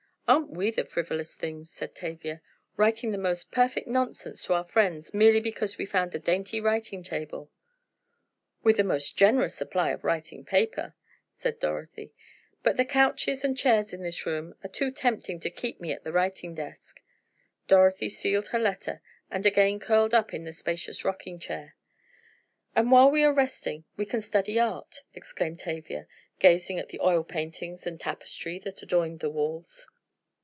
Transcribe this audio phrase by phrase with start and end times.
[0.27, 2.41] "Aren't we the frivolous things," said Tavia,
[2.77, 7.03] "writing the most perfect nonsense to our friends merely because we found a dainty writing
[7.03, 7.51] table!"
[8.63, 10.95] "With the most generous supply of writing paper!"
[11.35, 12.13] said Dorothy.
[12.63, 16.05] "But the couches and chairs in this room are too tempting to keep me at
[16.05, 17.01] the writing desk."
[17.67, 21.75] Dorothy sealed her letter and again curled up in the spacious rocking chair.
[22.73, 26.07] "And while we are resting, we can study art," exclaimed Tavia,
[26.39, 29.89] gazing at the oil paintings and tapestry that adorned the walls.